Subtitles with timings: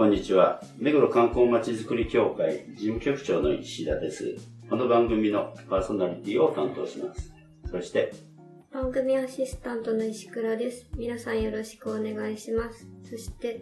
[0.00, 0.62] こんにちは。
[0.78, 4.34] 目黒観光まちづくり協会事務局長の石田です。
[4.70, 7.34] この番組のパーソナリティを担当します。
[7.70, 8.10] そして、
[8.72, 13.60] 番組アシスタントの石倉です皆さんよろしくお願いしますそして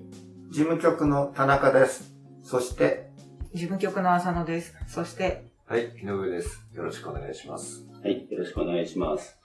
[0.50, 2.14] 事務局の田中です。
[2.44, 3.10] そして、
[3.52, 4.76] 事務局の浅野です。
[4.86, 6.64] そして、はい、井上です。
[6.72, 7.84] よろしくお願いします。
[8.00, 9.40] はい、よろしくお願いします。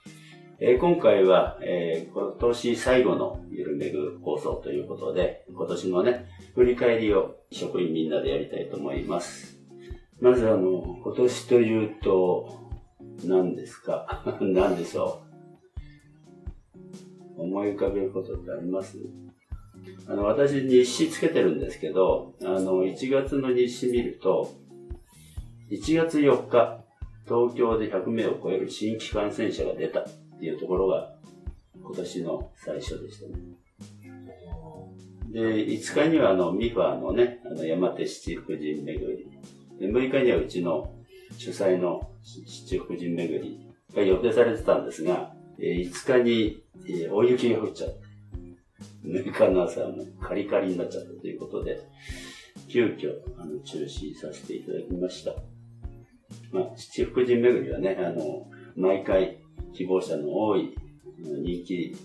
[0.60, 9.58] えー今回は、えー今年最後のゆるめぐ放送ということで、今年のね、振り返りを職員みんなでやりたいと思います。
[10.20, 12.60] まずあの、今年というと、
[13.24, 14.22] 何ですか？
[14.40, 15.22] 何でしょ
[17.36, 17.42] う？
[17.42, 18.98] 思い浮かべることってあります？
[20.06, 24.52] あの、私日誌つけてるんですけど、あの、1月の日誌見ると、
[25.70, 26.84] 1月4日、
[27.26, 30.04] 東京で100名を超える新規感染者が出たっ
[30.38, 31.14] ていうところが
[31.82, 33.42] 今年の最初でしたね。
[35.34, 39.28] で、5日にはあの、ミファのね、あの、山手七福神巡り。
[39.80, 40.94] で、6日にはうちの
[41.36, 46.62] 主催の七福神巡りが予定されてたんですが、5日に、
[47.10, 48.04] 大雪が降っちゃって、
[49.04, 51.80] 6日の朝はもうカリカリになっちゃったということで、
[52.68, 55.34] 急遽、あの、中止させていただきました。
[56.52, 58.46] まあ、七福神巡りはね、あの、
[58.76, 59.40] 毎回
[59.72, 60.72] 希望者の多い
[61.18, 61.96] 人気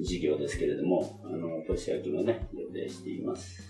[0.00, 3.62] 事業ですけれども、あの、年明けもね、予定しています。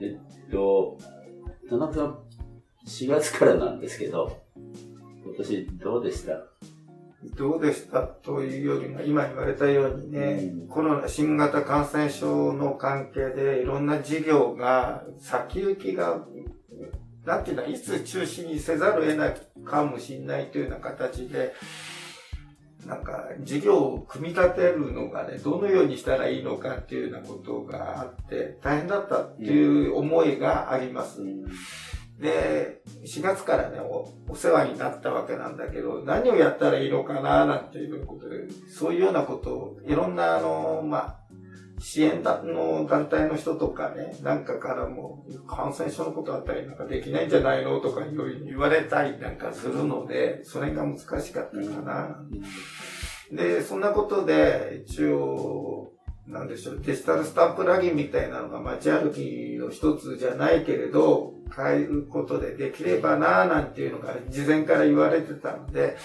[0.00, 0.16] え
[0.48, 0.96] っと、
[1.68, 2.18] 田中さん、
[2.86, 4.40] 4月からなんですけど、
[5.24, 6.46] 今年どうでした？
[7.36, 16.24] どうでしたというよりも、今言われたようにね、うんコロナ、新型感染症の関係でいろんな事業が先行きが、
[17.26, 21.52] なんていうの、いつ中止にせざるを得ないかもしれないというような形で、
[22.86, 31.20] なんか、事業を組み立てるのがね、どのようにしたらいいのかっていうようなことがあって、大変だったっていう思いがあります。
[32.20, 38.36] で、4月からねお、お世話になったわけなんだけど、何をやったらいいのかな、なんていうことで、
[38.68, 41.19] そういうようなことを、いろんな、あの、まあ、
[41.80, 48.02] 支援団の団体の人とかね、なんかからも、感染症のことあったりなんかできないんじゃないのとか
[48.44, 52.22] 言われたりなんかするので、それが難しかったかな。
[53.32, 55.92] で、そんなことで、一応、
[56.26, 65.96] なんでしょう、デジタルスタンプラギンみたいなのが街歩きの一つじゃないけれど、変えることでできればなぁなんていうのが事前から言われてたので、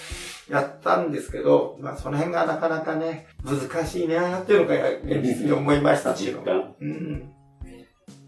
[0.50, 6.70] やったんですけど、まあその辺がなかなかね、難しいなぁっていうのが現実に思いましたっていうのが。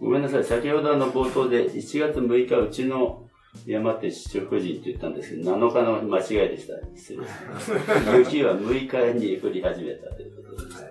[0.00, 3.28] ごめんなさい、先ほどあの冒頭で1月6日うちの
[3.66, 6.74] 山手七福神って言ったんですけど、7日の間違いでした。
[6.96, 8.16] 失礼しました。
[8.18, 10.87] 雪は6日に降り始めたということです。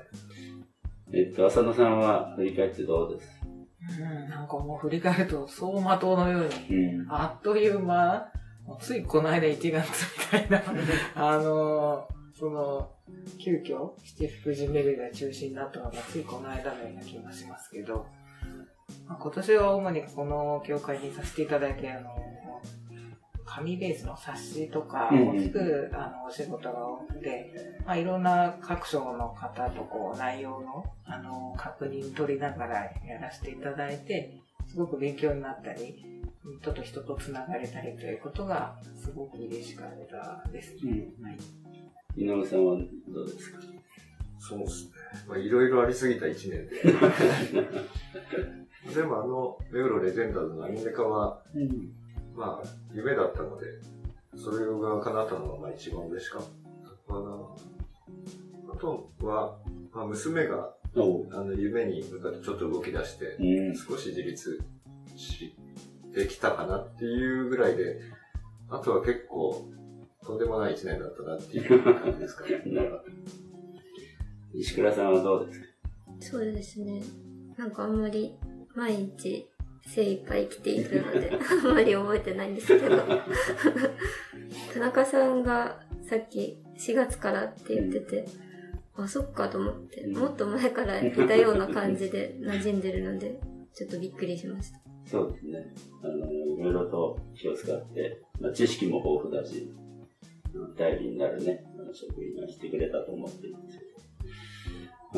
[1.13, 3.41] えっと、浅野さんは振り返ってどうです？
[4.01, 7.06] うん、なんかもう振り返ると走馬灯のように、うん。
[7.09, 8.31] あっという間、
[8.79, 10.62] ついこの間1月みたいな、
[11.16, 12.91] あのーその、
[13.40, 18.06] 急遽、七福神巡りが中止になったのがついこの間のような気がしますけど、
[19.07, 22.09] まあ、今年は主にこの協会にさせていただいて、あの
[23.47, 27.53] 紙ベースの冊子とかを作る、あのお仕事が多くて、
[27.85, 32.75] まあ、いろんな各省の方とこう内容のあの確認取りながら
[33.06, 34.38] やらせていただいて、
[34.68, 36.03] すごく勉強になったり、
[36.62, 40.75] 人と人とつながれたりということがすごく嬉しかったです。
[40.84, 40.91] うん
[41.24, 41.38] はい
[42.20, 42.78] 井上さんは
[43.09, 43.59] どうですか？
[44.40, 44.91] そうですね。
[45.28, 46.82] まあ、いろいろありすぎた一年で。
[48.96, 51.91] でもあの、目黒レジェンダーズのアニメ化は、うん。
[52.37, 53.66] まあ、夢だったので、
[54.35, 56.41] それが叶ったのがまあ一番嬉しかっ
[57.07, 57.37] たかな。
[58.73, 59.57] あとは、
[59.93, 60.73] まあ、娘が。
[60.95, 60.99] あ
[61.43, 63.75] の夢に向かってちょっと動き出して、うん。
[63.75, 64.59] 少し自立
[65.16, 65.53] し
[66.13, 67.99] てきたかなっていうぐらいで、
[68.69, 69.69] あとは結構、
[70.25, 72.61] とんでもない一年だったなっていう感じですかね。
[74.55, 75.66] 石倉さんはどうですか？
[76.19, 77.01] そうですね
[77.57, 78.35] なんかあんまり
[78.75, 79.47] 毎日
[79.87, 82.97] 精一杯生きているのであんまり覚えてないんですけど
[84.73, 88.25] 田中さんがさっき4月からって言ってて
[88.97, 93.39] あ、そっかと思って、うんもっと前からいたような感じで馴染んでるので、
[93.73, 94.79] ちょっとびっくりしました。
[95.05, 95.66] そうですね。
[96.03, 99.72] あの、いろいろと気を使って、まあ、知識も豊富だし、
[100.75, 103.85] 頼りになるね、あの職員がしてくれたと思ってるんですけ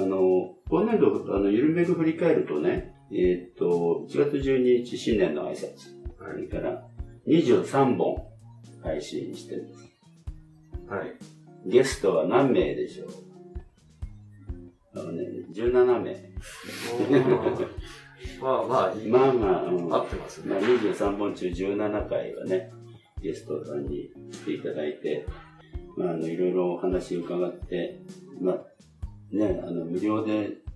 [0.02, 0.04] ど。
[0.04, 5.78] あの、今年度、あの、ゆるめく振り返るとね、えーっと、1月12日新年の挨拶、
[6.18, 6.84] それから
[7.28, 8.24] 23本
[8.84, 10.94] 配信してます。
[10.94, 11.16] はい。
[11.66, 13.10] ゲストは何名でしょう？
[15.00, 16.16] あのね、17名。
[18.42, 20.62] まあまあ、まあまあ、うん合ってますねまあ、。
[20.62, 22.72] 23本中17回はね、
[23.22, 25.26] ゲストさんに来ていただいて、
[25.98, 28.00] まあ、あの、いろいろお話伺って、
[28.42, 28.66] まあ、
[29.32, 30.69] ね、あの、無料でお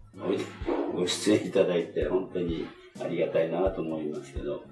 [0.94, 2.68] ご出演いただいて、本当に
[3.02, 4.64] ありがたいなと思いますけど、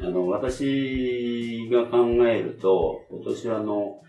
[0.00, 4.02] あの、私が考えると、今年はあの、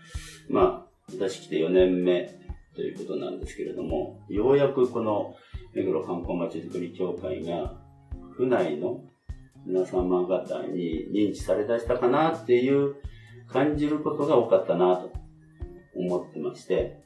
[0.48, 2.28] まあ、私来て4年目
[2.74, 5.34] ということなんですけれども、ようやくこの
[5.74, 7.74] 目黒観光まちづくり協会が、
[8.36, 9.02] 府内の
[9.64, 12.96] 皆様方に認知されだしたかなっていう
[13.48, 15.12] 感じることが多かったなと
[15.96, 17.05] 思ってまして、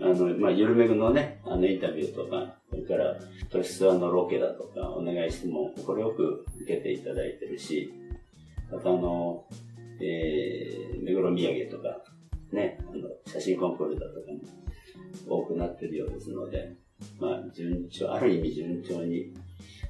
[0.00, 3.16] あの、まあ、ゆるめぐのね、あのインタビューとか、それから、
[3.50, 5.84] 都市ツアーのロケだとかお願いしても、快
[6.16, 7.92] く受けていただいてるし、
[8.72, 9.44] またあの、
[10.00, 12.02] えー、目黒土産とか、
[12.52, 14.32] ね、あの、写真コンクールだとか
[15.28, 16.74] も多くなってるようですので、
[17.20, 19.32] まあ、順調、ある意味順調に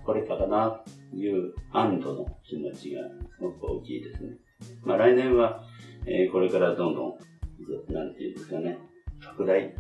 [0.05, 3.03] 来れたかなという安堵の気持ちが
[3.39, 4.37] すごく大きいですね。
[4.83, 5.63] まあ来年は、
[6.07, 8.79] えーこれからどんどん、なんていうんですかね、
[9.21, 9.75] 拡大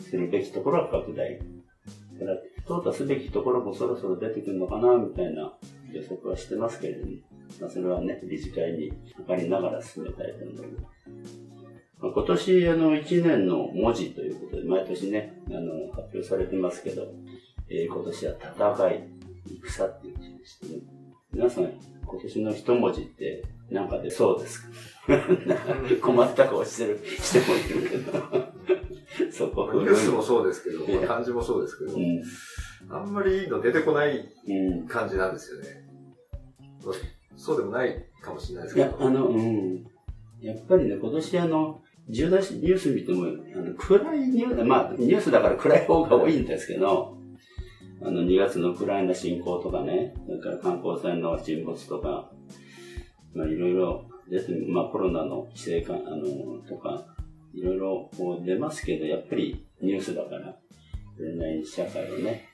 [0.00, 1.38] するべきところは拡大。
[2.18, 5.52] だから、淘汰すべきところもそろそろ出てくるのかな、みたいな
[5.92, 7.12] 予測はしてますけれども、
[7.60, 11.08] まあそれはね、理事会に測りながら進めたいと思います。
[11.98, 17.12] まあ、今年、あの、1年の文字ということで、毎年ね、あの、発表されてますけど、
[17.68, 18.32] えー今年は
[18.76, 19.08] 戦い、
[19.66, 20.72] 戦っていう字でしたね。
[21.32, 21.72] 皆さん、
[22.04, 24.68] 今年の一文字って、なんか出そうですか？
[26.02, 28.39] 困った顔してる人もいるけど。
[29.40, 32.22] そこニュースもそうですけど、漢字もそうですけどう、ん。
[32.94, 34.86] あんまりいいの出てこないうん。
[34.86, 35.66] 感じなんですよね。
[36.84, 36.94] まあ
[37.36, 39.06] そうでもないかもしれないですいや、けど。
[39.06, 39.86] あの、うん。
[40.40, 47.16] やっぱりね、今年あの、重大ニュース見ても、あの暗いニュース、まあ、ニュースだから暗い方が多いんですけど、
[48.02, 52.30] あの、2月のウクライナ侵攻とかね、それから観光船の沈没とか、
[53.34, 54.10] まあ、いろいろ
[54.68, 57.04] まあ、コロナの規制か、あの、とか、
[57.54, 60.56] いろいろこう出ますけど、やっぱりニュースだから、
[61.16, 62.48] それなりに社会をね、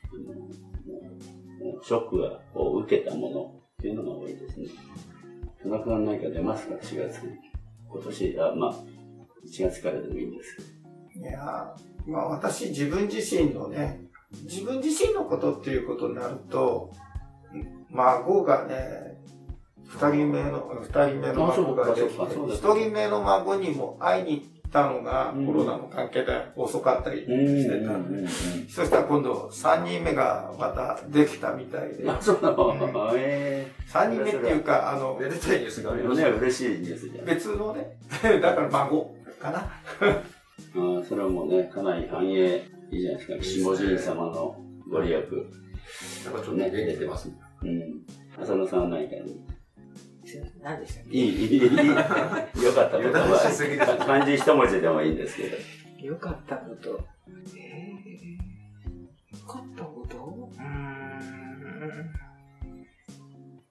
[1.82, 4.66] ショックがこう受けたものっていうのが多いですね。
[5.62, 7.36] 田中さん何か出ますか ?4 月に。
[7.88, 8.74] 今年、あ、まあ、
[9.46, 10.56] 1月からでもいいんです。
[11.18, 14.00] いやーまあ私自分自身のね、
[14.44, 16.92] 自分自身のことっていうことになると、
[17.90, 19.16] 孫がね、
[19.84, 28.28] 二人目の、二人目の孫が一人目の孫にも会いに行ったのがうんコロナの関係で遅かったりうんしてたんで、
[28.68, 36.32] そしたら今度三人目がまたできたみたいで、あ、そうなうんのえ三人目っていうか、あのめ、でたいニュースえがありましたね。
[36.32, 37.24] ね、嬉しいニュースじゃん。
[37.24, 37.96] 別のね、
[38.42, 39.58] だから孫かな。
[40.76, 43.74] あそれはもうね、かなり繁栄いいじゃないですか。
[43.74, 44.56] 下神様の
[44.90, 45.16] ご利益。
[46.24, 47.30] なんかちょっと元気出てます。
[47.62, 48.02] うん。
[48.42, 49.40] 浅野さんは何かに
[50.66, 51.16] 何でしたっけ？
[51.16, 51.60] いい、いい、いい。
[51.60, 55.56] よかったことは、漢字一文字でもいいんですけど。
[56.04, 57.06] よかったこと。
[57.56, 60.16] えー、よかったこと？
[60.16, 62.10] うーん。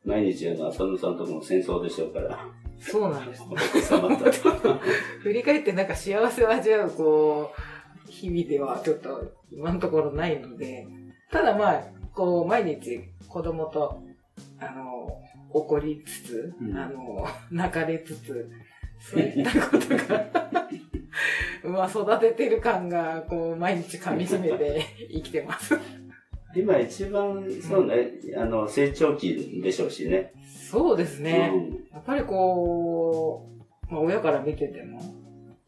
[0.05, 2.47] 毎日あの、浅野さんとこも戦争でしょうから、
[2.79, 3.43] そうなんです。
[3.43, 4.31] お客様と。
[5.21, 7.51] 振り返ってなんか幸せを味わう、こ
[8.07, 10.87] う、日々ではちょっと今のところないので、
[11.29, 11.83] ただまあ、
[12.13, 14.01] こう、毎日子供と、
[14.59, 15.21] あの、
[15.55, 18.49] 怒りつつ、うんあの、 泣かれつつ、
[18.99, 20.51] そういったことが、
[21.63, 25.77] まあ、育ててる感が、こう、毎日噛み締めて 生きてます。
[26.53, 30.33] 今一番、そうね、あの、成長期でしょうしね。
[30.69, 31.51] そうですね。
[31.53, 33.49] うんやっぱりこ
[33.89, 35.01] う、まあ、親から見てても、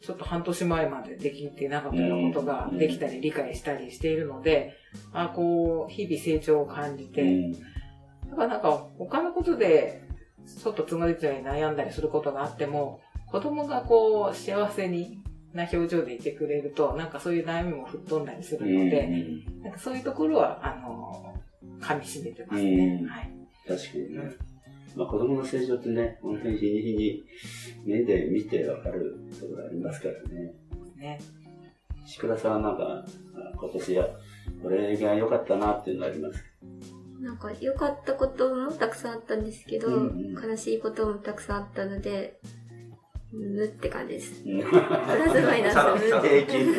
[0.01, 4.73] ちょっと半年前までできてなかったようなことがうんできたり理解したりしているので、
[5.13, 7.51] あこう、日々成長を感じて、
[8.37, 10.03] うんだからなんか他のことで、
[10.45, 15.19] ちょっとつまりつまり悩んだりすることがあっても、子供がこう、幸せに
[15.53, 19.07] な表情でいてくれると、なんかそういう悩みも吹っ飛んだりするので、
[19.63, 21.33] なんかそういうところは、あの、
[21.81, 22.99] 噛み締めてますね。
[23.01, 23.31] うんはい。
[23.67, 24.35] 確かにね。
[24.95, 27.23] まあ子供の成長ってね、本当に日に日に
[27.85, 30.53] 目で見てわかるところありますからね。
[30.95, 31.19] ね。
[32.05, 34.07] 石倉さんはなんか、あ今年は
[34.63, 36.43] これが良かったなっていうのあります
[37.27, 42.39] なんか良かったこともたくさんあったんですけど、うんうん悲しいこともたくさんあったので、
[43.33, 44.43] 無って感じです。
[44.45, 46.73] うんプラスマイナス無平均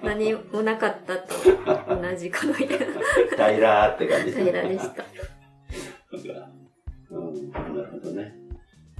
[0.00, 1.34] 何もなかったと
[1.88, 2.86] 同じかのみたいな
[3.30, 5.04] 平らって感じ平らでした。
[7.10, 8.32] うん、なるほどね。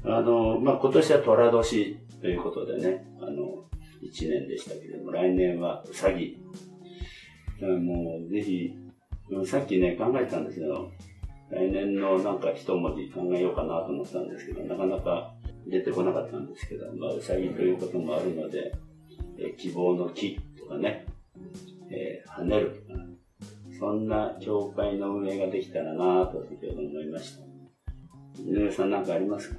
[0.04, 3.64] あの、まあ、今年は寅年ということでね、あの、
[4.02, 6.36] 一年でしたけれども、来年はうさぎ。
[7.60, 8.83] もう、ぜひ、うん
[9.46, 10.90] さっきね、考えたんですけど、
[11.50, 15.32] 来年のなんか一文字考えようかなと思ったんですけど、なかなか
[15.66, 18.72] 出てこなかったんですけど、まあ、うさぎということもあるので、
[19.38, 21.06] えー希望の木とかね、
[21.90, 23.00] えー跳ねるとか、
[23.78, 27.44] そんな教会の運営ができたらなと先ほど思いました。
[28.42, 29.56] 井上さんなんかありますか？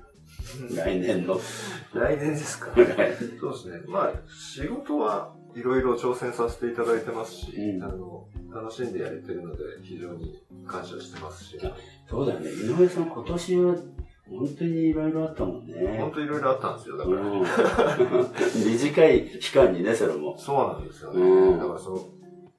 [0.76, 1.40] 来年の。
[1.94, 2.72] 来年ですか？
[2.76, 3.82] そうですね。
[3.88, 11.60] まあ、仕事はいろいろ挑戦させていただいてますし、うんあの、楽しんでやれてるので、非常に感謝してますし、
[12.10, 12.50] そうだよね。
[12.50, 13.76] 井上さん今年は
[14.30, 15.98] 本当にいろいろあったもんね。
[16.00, 17.22] 本当いろいろあったんですよ、だから。
[17.22, 17.44] うん
[18.66, 20.38] 短い期間にね、それも。
[20.38, 21.22] そうなんですよね。
[21.22, 22.00] うんだからその、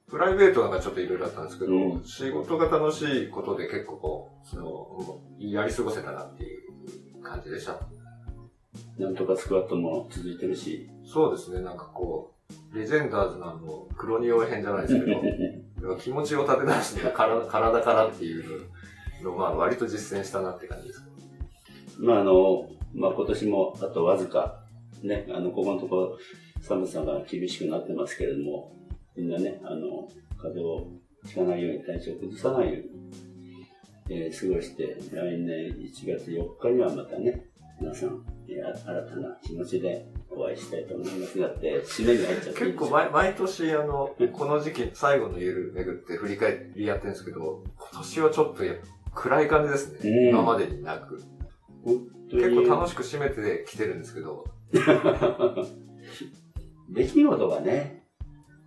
[0.07, 7.79] プライベートなんかちょっといろいろあったんですけど、うん仕事が楽しいことで結構こう、その、やり過ごせたなっていう感じでした。
[8.97, 10.89] なんとかスクワットも続いてるし。
[11.03, 12.36] そうですね、なんかこう、
[12.73, 18.69] レジェンダーズのあの、黒仁王編じゃないですけど、 気持ちを立て直して体体からっていう
[19.23, 21.03] のを、まあ割と実践したなって感じです。
[21.97, 24.63] まああの、まあ今年もあとわずか、
[25.03, 26.17] ね、あの、ここのところ
[26.61, 28.75] 寒さが厳しくなってますけれども、
[29.15, 30.91] みんなね、あの、風邪を
[31.25, 32.89] ひかないように体調を崩さないように、
[34.09, 37.49] えー過ごして、来年1月4日にはまたね、
[37.81, 48.75] 皆さん、えーあ新たな気持ちでお会いしたいと思いますがって、締めに入っちゃって結構毎毎年あの、この時期最後の夜巡って振り返りやってるんですけど、今年はちょっとや
[49.15, 50.09] 暗い感じですね。
[50.09, 50.29] うん。
[50.29, 51.21] 今までになく。
[52.31, 54.43] 結構楽しく締めてきてるんですけど、
[56.89, 58.03] 出来事がね、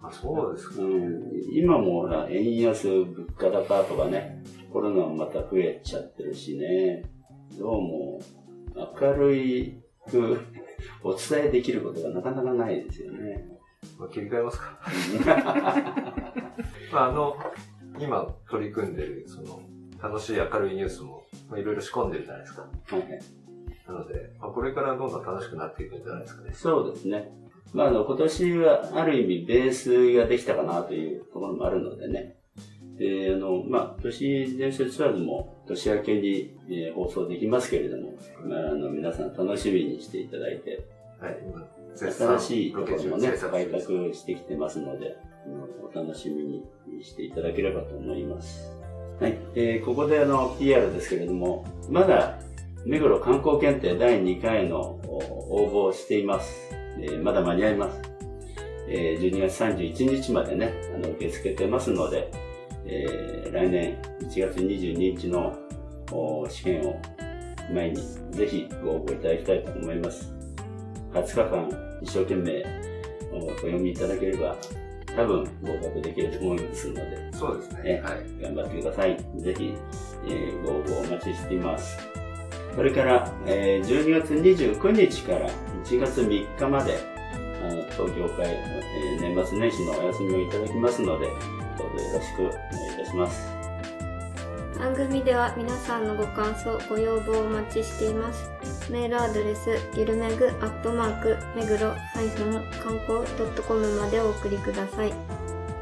[0.02, 0.82] あ、そうですか。
[0.82, 7.02] うん、今もほら、円安、物価高とかね、コロナもまた増えちゃってるしね、
[7.58, 8.20] どうも
[9.02, 9.74] 明るい
[10.10, 10.40] く
[11.02, 13.46] お伝えできることがなかなかないですよね。
[13.98, 14.78] まあ、切り替えますか。
[16.92, 17.36] まあ、あの、
[17.98, 19.62] 今取り組んでる、その、
[20.02, 22.62] 楽しい明るいニュースも、まあ、いろいろ仕込んでるじゃないですか。
[22.62, 23.20] はいはい
[23.90, 26.52] なので、まあ、これからどんどん楽しくなっていくんじゃないですかね。
[26.54, 27.32] そうですね。
[27.72, 32.36] まあ、あの、今年はある意味ベースができたかなというところもあるのでね。
[33.00, 38.12] で、あの、まあ、都市伝説ツアーズも年明けに、えー放送できますけれども、
[38.44, 40.84] まあ、あの、皆さん楽しみにしていただいて、
[41.18, 41.38] はい、
[41.96, 45.16] 新しいところもね開拓してきてますので、
[45.46, 46.62] うんお楽しみに
[47.02, 48.70] していただければと思います。
[49.18, 49.38] はい。
[49.54, 52.38] えーここであの、PR ですけれども、まだ、
[52.84, 56.70] 目黒観光検定第2回のお応募をしています。
[57.00, 58.02] えーまだ間に合います。
[58.88, 62.30] えー12月31日までね、あの、受け付けてますので、
[62.86, 65.58] えー来年1月22日の
[66.12, 67.00] お試験を
[67.72, 67.96] 前に、
[68.30, 70.32] ぜひご応募いただきたいと思います。
[71.12, 72.64] 20日間一生懸命
[73.32, 74.56] おお読みいただければ、
[75.16, 77.82] 多分合格できると思いますので、そうですね。
[77.82, 78.42] ねはい。
[78.42, 79.16] 頑張ってください。
[79.36, 79.74] ぜひ、
[80.26, 81.98] えーご応募お待ちしています。
[82.74, 85.50] それから、えー12月29日から
[85.84, 86.98] 1月3日まで、
[88.00, 91.32] あの東京会、えー年末年始のお休みをいただきますので、ど
[91.84, 93.60] うぞよろしくお願いいたします。
[94.78, 98.50] 番組では皆さんのご感想、ご要望をお待ちしています。
[98.90, 105.12] メールアドレス、ゆるめぐアットマーク、めぐろ観光 .com までお送りください。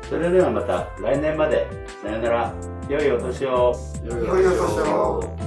[0.09, 1.69] それではまた来年まで。
[2.03, 2.55] さよなら。
[2.89, 3.77] 良いお年を。
[4.03, 5.38] 良いお年を